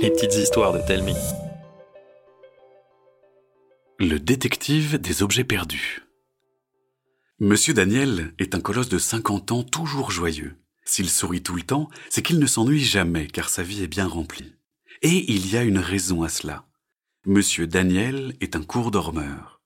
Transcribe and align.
Les 0.00 0.10
petites 0.10 0.34
histoires 0.34 0.72
de 0.72 0.80
Telmi. 0.86 1.14
Le 3.98 4.18
détective 4.18 4.98
des 4.98 5.22
objets 5.22 5.44
perdus. 5.44 6.02
Monsieur 7.40 7.72
Daniel 7.72 8.34
est 8.38 8.54
un 8.54 8.60
colosse 8.60 8.88
de 8.88 8.98
50 8.98 9.52
ans 9.52 9.62
toujours 9.62 10.10
joyeux. 10.10 10.56
S'il 10.84 11.08
sourit 11.08 11.42
tout 11.42 11.54
le 11.54 11.62
temps, 11.62 11.88
c'est 12.10 12.22
qu'il 12.22 12.38
ne 12.38 12.46
s'ennuie 12.46 12.84
jamais 12.84 13.26
car 13.26 13.48
sa 13.48 13.62
vie 13.62 13.82
est 13.82 13.88
bien 13.88 14.06
remplie. 14.06 14.54
Et 15.02 15.32
il 15.32 15.50
y 15.50 15.56
a 15.56 15.62
une 15.62 15.78
raison 15.78 16.22
à 16.22 16.28
cela. 16.28 16.66
Monsieur 17.26 17.66
Daniel 17.66 18.34
est 18.40 18.54
un 18.54 18.62
court 18.62 18.90
dormeur. 18.90 19.60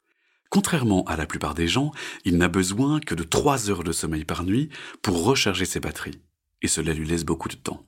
Contrairement 0.48 1.04
à 1.04 1.16
la 1.16 1.26
plupart 1.26 1.54
des 1.54 1.68
gens, 1.68 1.92
il 2.24 2.36
n'a 2.36 2.48
besoin 2.48 3.00
que 3.00 3.14
de 3.14 3.24
trois 3.24 3.70
heures 3.70 3.84
de 3.84 3.92
sommeil 3.92 4.24
par 4.24 4.44
nuit 4.44 4.70
pour 5.02 5.24
recharger 5.24 5.64
ses 5.64 5.80
batteries. 5.80 6.20
Et 6.62 6.68
cela 6.68 6.94
lui 6.94 7.06
laisse 7.06 7.24
beaucoup 7.24 7.48
de 7.48 7.56
temps. 7.56 7.86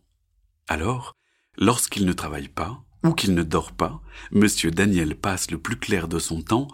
Alors, 0.68 1.16
lorsqu'il 1.56 2.04
ne 2.04 2.12
travaille 2.12 2.48
pas, 2.48 2.84
ou 3.04 3.12
qu'il 3.12 3.34
ne 3.34 3.42
dort 3.42 3.72
pas, 3.72 4.02
monsieur 4.32 4.70
Daniel 4.70 5.14
passe 5.14 5.50
le 5.50 5.58
plus 5.58 5.76
clair 5.76 6.08
de 6.08 6.18
son 6.18 6.42
temps 6.42 6.68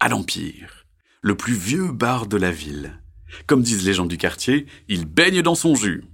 à 0.00 0.08
l'Empire, 0.08 0.86
le 1.20 1.36
plus 1.36 1.54
vieux 1.54 1.92
bar 1.92 2.26
de 2.26 2.36
la 2.36 2.50
ville. 2.50 3.00
Comme 3.46 3.62
disent 3.62 3.86
les 3.86 3.94
gens 3.94 4.06
du 4.06 4.16
quartier, 4.16 4.66
il 4.88 5.04
baigne 5.04 5.42
dans 5.42 5.54
son 5.54 5.74
jus. 5.74 6.04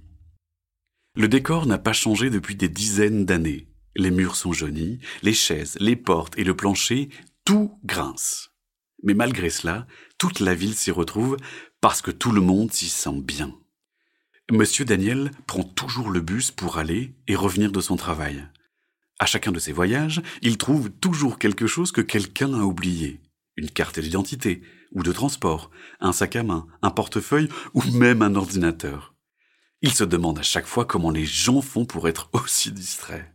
Le 1.15 1.29
décor 1.29 1.65
n'a 1.65 1.77
pas 1.77 1.93
changé 1.93 2.29
depuis 2.29 2.55
des 2.55 2.67
dizaines 2.67 3.25
d'années. 3.25 3.69
Les 3.95 4.11
murs 4.11 4.35
sont 4.35 4.51
jaunis, 4.51 4.99
les 5.23 5.33
chaises, 5.33 5.77
les 5.79 5.95
portes 5.95 6.37
et 6.37 6.43
le 6.43 6.55
plancher, 6.55 7.07
tout 7.45 7.79
grince. 7.85 8.49
Mais 9.03 9.13
malgré 9.13 9.49
cela, 9.49 9.87
toute 10.17 10.41
la 10.41 10.53
ville 10.53 10.75
s'y 10.75 10.91
retrouve 10.91 11.37
parce 11.79 12.01
que 12.01 12.11
tout 12.11 12.31
le 12.31 12.41
monde 12.41 12.73
s'y 12.73 12.89
sent 12.89 13.21
bien. 13.21 13.57
Monsieur 14.51 14.85
Daniel 14.85 15.31
prend 15.47 15.63
toujours 15.63 16.11
le 16.11 16.21
bus 16.21 16.51
pour 16.51 16.77
aller 16.77 17.15
et 17.27 17.35
revenir 17.35 17.71
de 17.71 17.81
son 17.81 17.95
travail. 17.95 18.47
À 19.17 19.25
chacun 19.25 19.51
de 19.51 19.57
ses 19.57 19.71
voyages, 19.71 20.21
il 20.43 20.59
trouve 20.59 20.91
toujours 20.91 21.39
quelque 21.39 21.65
chose 21.65 21.91
que 21.91 22.01
quelqu'un 22.01 22.53
a 22.53 22.61
oublié. 22.61 23.21
Une 23.55 23.71
carte 23.71 23.99
d'identité, 23.99 24.61
ou 24.91 25.01
de 25.01 25.11
transport, 25.11 25.71
un 25.99 26.13
sac 26.13 26.35
à 26.35 26.43
main, 26.43 26.67
un 26.83 26.91
portefeuille, 26.91 27.49
ou 27.73 27.81
même 27.93 28.21
un 28.21 28.35
ordinateur. 28.35 29.15
Il 29.81 29.93
se 29.93 30.03
demande 30.03 30.37
à 30.37 30.43
chaque 30.43 30.67
fois 30.67 30.85
comment 30.85 31.09
les 31.09 31.25
gens 31.25 31.61
font 31.61 31.85
pour 31.85 32.07
être 32.07 32.29
aussi 32.33 32.71
distraits. 32.71 33.25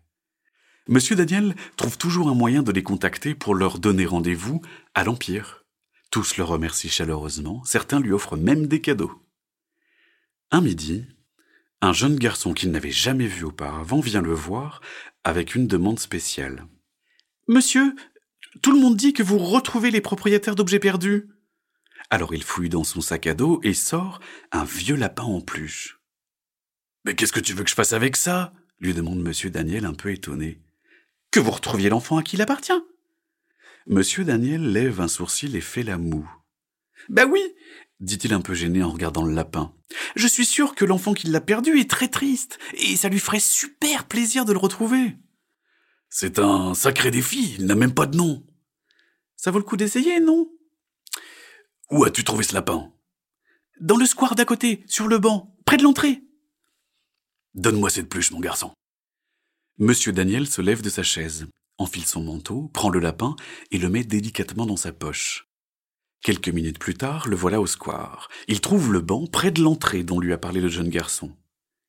Monsieur 0.87 1.17
Daniel 1.17 1.57
trouve 1.77 1.99
toujours 1.99 2.29
un 2.29 2.35
moyen 2.35 2.63
de 2.63 2.71
les 2.71 2.85
contacter 2.85 3.35
pour 3.35 3.57
leur 3.57 3.81
donner 3.81 4.07
rendez-vous 4.07 4.63
à 4.95 5.03
l'Empire. 5.03 5.65
Tous 6.13 6.37
le 6.37 6.45
remercient 6.45 6.89
chaleureusement, 6.89 7.65
certains 7.65 7.99
lui 7.99 8.13
offrent 8.13 8.37
même 8.37 8.69
des 8.69 8.81
cadeaux. 8.81 9.20
Un 10.51 10.61
midi, 10.61 11.07
un 11.81 11.93
jeune 11.93 12.17
garçon 12.17 12.55
qu'il 12.55 12.73
n'avait 12.73 12.91
jamais 12.91 13.27
vu 13.27 13.45
auparavant 13.45 14.01
vient 14.01 14.21
le 14.21 14.35
voir 14.35 14.81
avec 15.23 15.55
une 15.55 15.69
demande 15.69 16.01
spéciale. 16.01 16.67
Monsieur, 17.47 17.95
tout 18.63 18.73
le 18.73 18.81
monde 18.81 18.97
dit 18.97 19.13
que 19.13 19.23
vous 19.23 19.39
retrouvez 19.39 19.91
les 19.93 20.01
propriétaires 20.01 20.57
d'objets 20.57 20.81
perdus. 20.81 21.29
Alors 22.11 22.35
il 22.35 22.43
fouille 22.43 22.69
dans 22.69 22.83
son 22.83 23.01
sac 23.01 23.29
à 23.29 23.35
dos 23.35 23.61
et 23.63 23.75
sort 23.75 24.19
un 24.51 24.65
vieux 24.65 24.97
lapin 24.97 25.23
en 25.23 25.41
pluche. 25.41 26.01
Mais 27.05 27.15
qu'est-ce 27.15 27.33
que 27.33 27.41
tu 27.41 27.55
veux 27.55 27.63
que 27.63 27.71
je 27.71 27.75
fasse 27.77 27.93
avec 27.93 28.17
ça? 28.17 28.53
lui 28.81 28.95
demande 28.95 29.21
monsieur 29.21 29.51
Daniel 29.51 29.85
un 29.85 29.95
peu 29.95 30.11
étonné 30.11 30.61
que 31.31 31.39
vous 31.39 31.51
retrouviez 31.51 31.91
l'enfant 31.91 32.17
à 32.17 32.23
qui 32.25 32.37
il 32.37 32.43
appartient? 32.43 32.73
Monsieur 33.87 34.25
Daniel 34.25 34.73
lève 34.73 35.01
un 35.01 35.09
sourcil 35.09 35.55
et 35.55 35.61
fait 35.61 35.85
la 35.85 35.97
moue. 35.97 36.29
Ben 37.09 37.29
oui, 37.31 37.41
dit-il 38.01 38.33
un 38.33 38.41
peu 38.41 38.55
gêné 38.55 38.83
en 38.83 38.91
regardant 38.91 39.23
le 39.23 39.35
lapin. 39.35 39.75
Je 40.17 40.27
suis 40.27 40.47
sûr 40.47 40.75
que 40.75 40.85
l'enfant 40.85 41.15
qui 41.15 41.29
l'a 41.29 41.41
perdu 41.41 41.79
est 41.79 41.91
très 41.91 42.09
triste, 42.09 42.59
et 42.75 42.97
ça 42.97 43.09
lui 43.09 43.21
ferait 43.21 43.41
super 43.41 44.07
plaisir 44.07 44.45
de 44.45 44.53
le 44.53 44.59
retrouver. 44.59 45.17
C'est 46.09 46.39
un 46.39 46.75
sacré 46.75 47.11
défi, 47.11 47.55
il 47.59 47.67
n'a 47.67 47.75
même 47.75 47.95
pas 47.95 48.07
de 48.07 48.17
nom. 48.17 48.45
Ça 49.37 49.51
vaut 49.51 49.59
le 49.59 49.65
coup 49.65 49.77
d'essayer, 49.77 50.21
non? 50.21 50.51
Où 51.91 52.05
as-tu 52.05 52.25
trouvé 52.25 52.45
ce 52.45 52.55
lapin? 52.55 52.93
Dans 53.81 53.97
le 53.97 54.07
square 54.07 54.35
d'à 54.35 54.45
côté, 54.45 54.85
sur 54.87 55.09
le 55.09 55.19
banc, 55.19 55.57
près 55.65 55.77
de 55.77 55.83
l'entrée. 55.83 56.23
Donne-moi 57.55 57.91
cette 57.91 58.09
pluche, 58.09 58.31
mon 58.31 58.41
garçon. 58.41 58.73
Monsieur 59.79 60.13
Daniel 60.13 60.47
se 60.47 60.61
lève 60.61 60.83
de 60.83 60.91
sa 60.91 61.03
chaise, 61.03 61.47
enfile 61.79 62.05
son 62.05 62.23
manteau, 62.23 62.69
prend 62.69 62.91
le 62.91 63.01
lapin 63.01 63.35
et 63.71 63.79
le 63.79 63.89
met 63.89 64.05
délicatement 64.05 64.67
dans 64.67 64.77
sa 64.77 64.93
poche. 64.93 65.50
Quelques 66.23 66.49
minutes 66.49 66.79
plus 66.79 66.95
tard, 66.95 67.29
le 67.29 67.37
voilà 67.37 67.61
au 67.61 67.67
square. 67.67 68.29
Il 68.47 68.61
trouve 68.61 68.93
le 68.93 69.01
banc 69.01 69.27
près 69.27 69.51
de 69.51 69.63
l'entrée 69.63 70.03
dont 70.03 70.21
lui 70.21 70.35
a 70.35 70.39
parlé 70.39 70.61
le 70.61 70.69
jeune 70.69 70.91
garçon. 70.91 71.35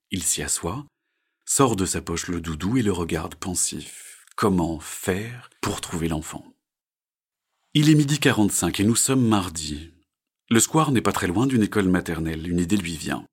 Il 0.09 0.23
s'y 0.23 0.41
assoit, 0.41 0.85
sort 1.45 1.75
de 1.75 1.85
sa 1.85 2.01
poche 2.01 2.27
le 2.27 2.39
doudou 2.39 2.77
et 2.77 2.81
le 2.81 2.93
regarde 2.93 3.35
pensif. 3.35 4.25
Comment 4.37 4.79
faire 4.79 5.49
pour 5.61 5.81
trouver 5.81 6.07
l'enfant? 6.07 6.45
Il 7.73 7.89
est 7.89 7.95
midi 7.95 8.19
quarante-cinq 8.19 8.79
et 8.79 8.85
nous 8.85 8.95
sommes 8.95 9.27
mardi. 9.27 9.91
Le 10.49 10.59
square 10.61 10.91
n'est 10.91 11.01
pas 11.01 11.11
très 11.11 11.27
loin 11.27 11.45
d'une 11.45 11.63
école 11.63 11.89
maternelle, 11.89 12.47
une 12.47 12.59
idée 12.59 12.77
lui 12.77 12.95
vient. 12.95 13.25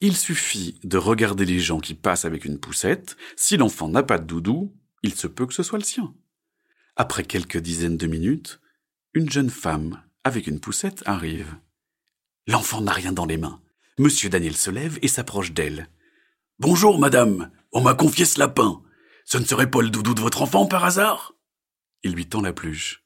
Il 0.00 0.16
suffit 0.16 0.80
de 0.84 0.96
regarder 0.96 1.44
les 1.44 1.60
gens 1.60 1.80
qui 1.80 1.94
passent 1.94 2.24
avec 2.24 2.46
une 2.46 2.58
poussette. 2.58 3.16
Si 3.36 3.56
l'enfant 3.58 3.88
n'a 3.88 4.02
pas 4.02 4.18
de 4.18 4.26
doudou, 4.26 4.74
il 5.02 5.14
se 5.14 5.26
peut 5.26 5.46
que 5.46 5.54
ce 5.54 5.62
soit 5.62 5.78
le 5.78 5.84
sien. 5.84 6.14
Après 6.96 7.24
quelques 7.24 7.58
dizaines 7.58 7.96
de 7.98 8.06
minutes, 8.06 8.60
une 9.14 9.30
jeune 9.30 9.50
femme 9.50 10.02
avec 10.26 10.48
une 10.48 10.58
poussette 10.58 11.04
arrive. 11.06 11.54
L'enfant 12.48 12.80
n'a 12.80 12.92
rien 12.92 13.12
dans 13.12 13.26
les 13.26 13.36
mains. 13.36 13.60
Monsieur 13.96 14.28
Daniel 14.28 14.56
se 14.56 14.70
lève 14.70 14.98
et 15.00 15.08
s'approche 15.08 15.52
d'elle. 15.52 15.88
Bonjour, 16.58 16.98
madame. 16.98 17.52
On 17.72 17.80
m'a 17.80 17.94
confié 17.94 18.24
ce 18.24 18.40
lapin. 18.40 18.82
Ce 19.24 19.38
ne 19.38 19.44
serait 19.44 19.70
pas 19.70 19.82
le 19.82 19.88
doudou 19.88 20.14
de 20.14 20.20
votre 20.20 20.42
enfant 20.42 20.66
par 20.66 20.84
hasard? 20.84 21.34
Il 22.02 22.12
lui 22.12 22.26
tend 22.26 22.40
la 22.40 22.52
pluche. 22.52 23.04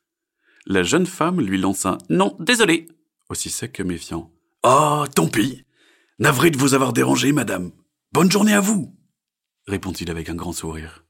La 0.64 0.82
jeune 0.82 1.06
femme 1.06 1.42
lui 1.42 1.58
lance 1.58 1.84
un 1.84 1.98
Non, 2.08 2.36
désolé, 2.40 2.88
aussi 3.28 3.50
sec 3.50 3.72
que 3.72 3.82
méfiant. 3.82 4.32
Ah, 4.62 5.04
tant 5.14 5.28
pis. 5.28 5.64
Navré 6.18 6.50
de 6.50 6.58
vous 6.58 6.72
avoir 6.72 6.94
dérangé, 6.94 7.32
madame. 7.32 7.70
Bonne 8.12 8.30
journée 8.30 8.54
à 8.54 8.60
vous, 8.60 8.94
répond-il 9.66 10.10
avec 10.10 10.30
un 10.30 10.34
grand 10.34 10.52
sourire. 10.52 11.04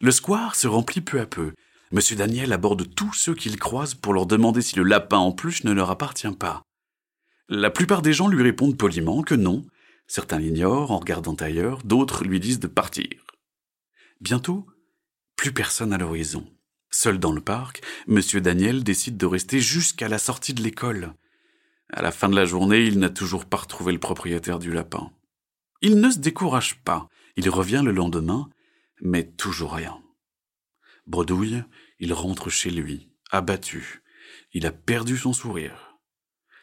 Le 0.00 0.10
square 0.10 0.54
se 0.54 0.66
remplit 0.66 1.00
peu 1.00 1.20
à 1.20 1.26
peu. 1.26 1.52
Monsieur 1.92 2.16
Daniel 2.16 2.52
aborde 2.52 2.92
tous 2.94 3.12
ceux 3.12 3.34
qu'il 3.34 3.58
croise 3.58 3.94
pour 3.94 4.12
leur 4.12 4.26
demander 4.26 4.60
si 4.60 4.76
le 4.76 4.82
lapin 4.82 5.18
en 5.18 5.32
pluche 5.32 5.64
ne 5.64 5.72
leur 5.72 5.90
appartient 5.90 6.32
pas. 6.32 6.62
La 7.48 7.70
plupart 7.70 8.02
des 8.02 8.12
gens 8.12 8.26
lui 8.26 8.42
répondent 8.42 8.76
poliment 8.76 9.22
que 9.22 9.36
non. 9.36 9.64
Certains 10.08 10.38
l'ignorent 10.38 10.90
en 10.90 10.98
regardant 10.98 11.34
ailleurs, 11.34 11.82
d'autres 11.84 12.24
lui 12.24 12.40
disent 12.40 12.58
de 12.58 12.66
partir. 12.66 13.08
Bientôt, 14.20 14.66
plus 15.36 15.52
personne 15.52 15.92
à 15.92 15.98
l'horizon. 15.98 16.44
Seul 16.90 17.18
dans 17.18 17.32
le 17.32 17.40
parc, 17.40 17.82
monsieur 18.08 18.40
Daniel 18.40 18.82
décide 18.82 19.16
de 19.16 19.26
rester 19.26 19.60
jusqu'à 19.60 20.08
la 20.08 20.18
sortie 20.18 20.54
de 20.54 20.62
l'école. 20.62 21.14
À 21.92 22.02
la 22.02 22.10
fin 22.10 22.28
de 22.28 22.34
la 22.34 22.46
journée, 22.46 22.84
il 22.84 22.98
n'a 22.98 23.10
toujours 23.10 23.44
pas 23.44 23.58
retrouvé 23.58 23.92
le 23.92 24.00
propriétaire 24.00 24.58
du 24.58 24.72
lapin. 24.72 25.12
Il 25.82 26.00
ne 26.00 26.10
se 26.10 26.18
décourage 26.18 26.80
pas. 26.82 27.08
Il 27.36 27.48
revient 27.48 27.82
le 27.84 27.92
lendemain, 27.92 28.48
mais 29.02 29.24
toujours 29.24 29.74
rien. 29.74 30.00
Bredouille, 31.06 31.62
il 31.98 32.12
rentre 32.12 32.50
chez 32.50 32.70
lui, 32.70 33.10
abattu. 33.30 34.02
Il 34.52 34.66
a 34.66 34.72
perdu 34.72 35.16
son 35.16 35.32
sourire. 35.32 35.98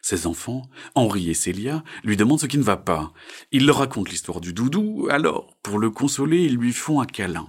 Ses 0.02 0.26
enfants, 0.26 0.68
Henri 0.94 1.30
et 1.30 1.34
Célia, 1.34 1.82
lui 2.02 2.16
demandent 2.16 2.40
ce 2.40 2.46
qui 2.46 2.58
ne 2.58 2.62
va 2.62 2.76
pas. 2.76 3.12
Il 3.52 3.64
leur 3.64 3.78
raconte 3.78 4.10
l'histoire 4.10 4.40
du 4.40 4.52
doudou, 4.52 5.08
alors, 5.10 5.56
pour 5.62 5.78
le 5.78 5.90
consoler, 5.90 6.44
ils 6.44 6.56
lui 6.56 6.72
font 6.72 7.00
un 7.00 7.06
câlin. 7.06 7.48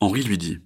Henri 0.00 0.22
lui 0.22 0.36
dit 0.36 0.58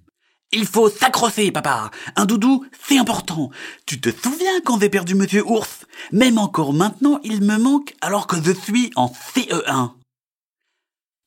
il 0.55 0.67
faut 0.67 0.91
s'accrocher, 0.91 1.51
papa. 1.51 1.91
Un 2.15 2.27
doudou, 2.27 2.67
c'est 2.87 2.99
important. 2.99 3.49
Tu 3.87 4.03
te 4.03 4.11
souviens 4.11 4.61
quand 4.67 4.79
j'ai 4.79 4.91
perdu 4.91 5.15
Monsieur 5.15 5.43
Ours? 5.47 5.87
Même 6.13 6.37
encore 6.37 6.75
maintenant, 6.75 7.21
il 7.25 7.41
me 7.41 7.57
manque 7.57 7.95
alors 8.03 8.27
que 8.27 8.37
je 8.37 8.53
suis 8.53 8.91
en 8.95 9.07
CE1. 9.07 9.93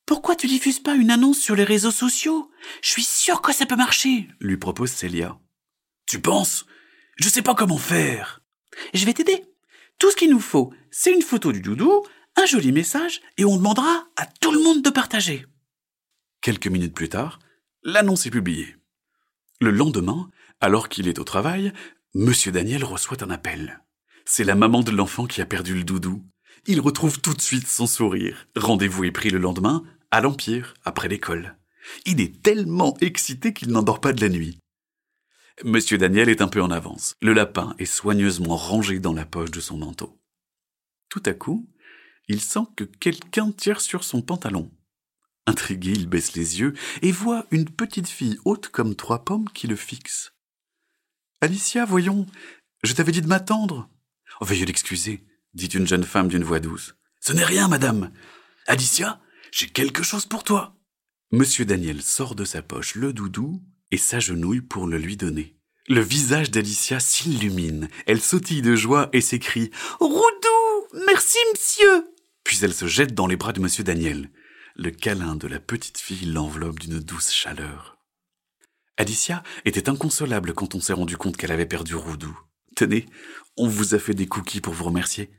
Pourquoi 0.06 0.36
tu 0.36 0.46
diffuses 0.46 0.78
pas 0.78 0.94
une 0.94 1.10
annonce 1.10 1.40
sur 1.40 1.56
les 1.56 1.64
réseaux 1.64 1.90
sociaux? 1.90 2.48
Je 2.80 2.90
suis 2.90 3.04
sûr 3.04 3.42
que 3.42 3.52
ça 3.52 3.66
peut 3.66 3.74
marcher, 3.74 4.28
lui 4.38 4.56
propose 4.56 4.90
Célia. 4.90 5.36
Tu 6.06 6.20
penses? 6.20 6.64
Je 7.16 7.28
sais 7.28 7.42
pas 7.42 7.56
comment 7.56 7.76
faire. 7.76 8.40
Je 8.94 9.04
vais 9.04 9.14
t'aider. 9.14 9.44
Tout 9.98 10.10
ce 10.12 10.16
qu'il 10.16 10.30
nous 10.30 10.40
faut, 10.40 10.72
c'est 10.92 11.12
une 11.12 11.22
photo 11.22 11.50
du 11.50 11.60
doudou, 11.60 12.04
un 12.36 12.46
joli 12.46 12.70
message, 12.70 13.20
et 13.36 13.44
on 13.44 13.56
demandera 13.56 14.06
à 14.14 14.26
tout 14.26 14.52
le 14.52 14.62
monde 14.62 14.82
de 14.82 14.90
partager. 14.90 15.44
Quelques 16.40 16.68
minutes 16.68 16.94
plus 16.94 17.08
tard, 17.08 17.40
l'annonce 17.82 18.26
est 18.26 18.30
publiée. 18.30 18.76
Le 19.60 19.70
lendemain, 19.72 20.30
alors 20.60 20.88
qu'il 20.88 21.08
est 21.08 21.18
au 21.18 21.24
travail, 21.24 21.72
Monsieur 22.14 22.52
Daniel 22.52 22.84
reçoit 22.84 23.24
un 23.24 23.30
appel. 23.30 23.82
C'est 24.24 24.44
la 24.44 24.54
maman 24.54 24.82
de 24.82 24.92
l'enfant 24.92 25.26
qui 25.26 25.40
a 25.40 25.46
perdu 25.46 25.74
le 25.74 25.84
doudou. 25.84 26.24
Il 26.66 26.80
retrouve 26.80 27.20
tout 27.20 27.34
de 27.34 27.40
suite 27.40 27.66
son 27.66 27.86
sourire. 27.86 28.46
Rendez-vous 28.56 29.04
est 29.04 29.12
pris 29.12 29.30
le 29.30 29.38
lendemain, 29.38 29.84
à 30.16 30.22
l'Empire, 30.22 30.72
après 30.86 31.08
l'école. 31.08 31.58
Il 32.06 32.22
est 32.22 32.42
tellement 32.42 32.96
excité 33.02 33.52
qu'il 33.52 33.68
n'endort 33.68 34.00
pas 34.00 34.14
de 34.14 34.22
la 34.22 34.30
nuit. 34.30 34.58
Monsieur 35.62 35.98
Daniel 35.98 36.30
est 36.30 36.40
un 36.40 36.48
peu 36.48 36.62
en 36.62 36.70
avance. 36.70 37.16
Le 37.20 37.34
lapin 37.34 37.74
est 37.78 37.84
soigneusement 37.84 38.56
rangé 38.56 38.98
dans 38.98 39.12
la 39.12 39.26
poche 39.26 39.50
de 39.50 39.60
son 39.60 39.76
manteau. 39.76 40.18
Tout 41.10 41.22
à 41.26 41.34
coup, 41.34 41.68
il 42.28 42.40
sent 42.40 42.64
que 42.76 42.84
quelqu'un 42.84 43.52
tire 43.52 43.82
sur 43.82 44.04
son 44.04 44.22
pantalon. 44.22 44.70
Intrigué, 45.46 45.92
il 45.92 46.08
baisse 46.08 46.34
les 46.34 46.60
yeux 46.60 46.72
et 47.02 47.12
voit 47.12 47.46
une 47.50 47.68
petite 47.68 48.08
fille 48.08 48.38
haute 48.46 48.68
comme 48.68 48.96
trois 48.96 49.22
pommes 49.22 49.50
qui 49.50 49.66
le 49.66 49.76
fixe. 49.76 50.32
Alicia, 51.42 51.84
voyons, 51.84 52.26
je 52.82 52.94
t'avais 52.94 53.12
dit 53.12 53.20
de 53.20 53.28
m'attendre. 53.28 53.90
Oh, 54.40 54.46
veuillez 54.46 54.64
l'excuser, 54.64 55.26
dit 55.52 55.66
une 55.66 55.86
jeune 55.86 56.04
femme 56.04 56.28
d'une 56.28 56.42
voix 56.42 56.58
douce. 56.58 56.94
Ce 57.20 57.34
n'est 57.34 57.44
rien, 57.44 57.68
madame. 57.68 58.10
Alicia, 58.66 59.20
j'ai 59.56 59.68
quelque 59.68 60.02
chose 60.02 60.26
pour 60.26 60.44
toi. 60.44 60.76
Monsieur 61.32 61.64
Daniel 61.64 62.02
sort 62.02 62.34
de 62.34 62.44
sa 62.44 62.60
poche 62.60 62.94
le 62.94 63.14
doudou 63.14 63.62
et 63.90 63.96
s'agenouille 63.96 64.60
pour 64.60 64.86
le 64.86 64.98
lui 64.98 65.16
donner. 65.16 65.56
Le 65.88 66.02
visage 66.02 66.50
d'Alicia 66.50 67.00
s'illumine, 67.00 67.88
elle 68.06 68.20
sautille 68.20 68.60
de 68.60 68.76
joie 68.76 69.08
et 69.14 69.22
s'écrie 69.22 69.70
Roudou 69.98 71.04
Merci, 71.06 71.38
monsieur 71.54 72.06
Puis 72.44 72.58
elle 72.60 72.74
se 72.74 72.86
jette 72.86 73.14
dans 73.14 73.26
les 73.26 73.36
bras 73.36 73.54
de 73.54 73.60
monsieur 73.60 73.82
Daniel. 73.82 74.28
Le 74.74 74.90
câlin 74.90 75.36
de 75.36 75.48
la 75.48 75.58
petite 75.58 75.96
fille 75.96 76.26
l'enveloppe 76.26 76.80
d'une 76.80 77.00
douce 77.00 77.32
chaleur. 77.32 77.96
Alicia 78.98 79.42
était 79.64 79.88
inconsolable 79.88 80.52
quand 80.52 80.74
on 80.74 80.80
s'est 80.80 80.92
rendu 80.92 81.16
compte 81.16 81.38
qu'elle 81.38 81.52
avait 81.52 81.64
perdu 81.64 81.94
Roudou. 81.94 82.38
Tenez, 82.74 83.06
on 83.56 83.68
vous 83.68 83.94
a 83.94 83.98
fait 83.98 84.12
des 84.12 84.26
cookies 84.26 84.60
pour 84.60 84.74
vous 84.74 84.84
remercier. 84.84 85.30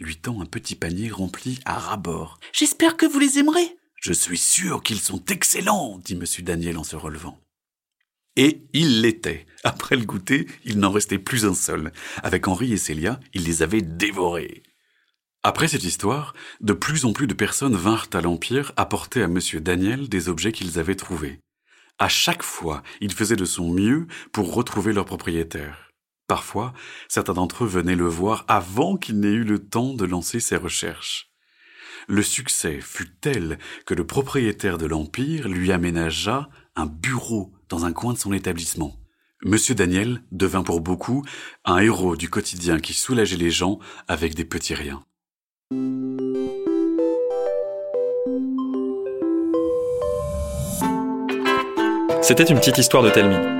Lui 0.00 0.16
tend 0.16 0.40
un 0.40 0.46
petit 0.46 0.74
panier 0.74 1.10
rempli 1.10 1.60
à 1.64 1.78
ras-bord. 1.78 2.40
J'espère 2.52 2.96
que 2.96 3.06
vous 3.06 3.18
les 3.18 3.38
aimerez. 3.38 3.76
Je 4.00 4.12
suis 4.12 4.38
sûr 4.38 4.82
qu'ils 4.82 5.00
sont 5.00 5.22
excellents, 5.26 6.00
dit 6.02 6.16
monsieur 6.16 6.42
Daniel 6.42 6.78
en 6.78 6.84
se 6.84 6.96
relevant. 6.96 7.38
Et 8.36 8.62
il 8.72 9.02
l'était. 9.02 9.46
Après 9.62 9.96
le 9.96 10.06
goûter, 10.06 10.46
il 10.64 10.78
n'en 10.78 10.90
restait 10.90 11.18
plus 11.18 11.44
un 11.44 11.54
seul. 11.54 11.92
Avec 12.22 12.48
Henri 12.48 12.72
et 12.72 12.78
Célia, 12.78 13.20
il 13.34 13.44
les 13.44 13.62
avait 13.62 13.82
dévorés. 13.82 14.62
Après 15.42 15.68
cette 15.68 15.84
histoire, 15.84 16.34
de 16.60 16.72
plus 16.72 17.04
en 17.04 17.12
plus 17.12 17.26
de 17.26 17.34
personnes 17.34 17.76
vinrent 17.76 18.08
à 18.14 18.20
l'Empire 18.20 18.72
apporter 18.76 19.22
à 19.22 19.28
monsieur 19.28 19.60
Daniel 19.60 20.08
des 20.08 20.28
objets 20.28 20.52
qu'ils 20.52 20.78
avaient 20.78 20.96
trouvés. 20.96 21.40
À 21.98 22.08
chaque 22.08 22.42
fois, 22.42 22.82
il 23.02 23.12
faisait 23.12 23.36
de 23.36 23.44
son 23.44 23.70
mieux 23.70 24.06
pour 24.32 24.54
retrouver 24.54 24.94
leur 24.94 25.04
propriétaire. 25.04 25.89
Parfois, 26.30 26.72
certains 27.08 27.32
d'entre 27.32 27.64
eux 27.64 27.66
venaient 27.66 27.96
le 27.96 28.06
voir 28.06 28.44
avant 28.46 28.96
qu'il 28.96 29.18
n'ait 29.18 29.32
eu 29.32 29.42
le 29.42 29.58
temps 29.58 29.94
de 29.94 30.04
lancer 30.04 30.38
ses 30.38 30.54
recherches. 30.54 31.32
Le 32.06 32.22
succès 32.22 32.78
fut 32.80 33.10
tel 33.20 33.58
que 33.84 33.94
le 33.94 34.06
propriétaire 34.06 34.78
de 34.78 34.86
l'Empire 34.86 35.48
lui 35.48 35.72
aménagea 35.72 36.48
un 36.76 36.86
bureau 36.86 37.50
dans 37.68 37.84
un 37.84 37.92
coin 37.92 38.12
de 38.12 38.18
son 38.18 38.32
établissement. 38.32 38.94
Monsieur 39.42 39.74
Daniel 39.74 40.22
devint 40.30 40.62
pour 40.62 40.80
beaucoup 40.80 41.24
un 41.64 41.78
héros 41.78 42.14
du 42.14 42.30
quotidien 42.30 42.78
qui 42.78 42.94
soulageait 42.94 43.36
les 43.36 43.50
gens 43.50 43.80
avec 44.06 44.36
des 44.36 44.44
petits 44.44 44.74
riens. 44.74 45.02
C'était 52.22 52.44
une 52.44 52.60
petite 52.60 52.78
histoire 52.78 53.02
de 53.02 53.10
Telmi. 53.10 53.59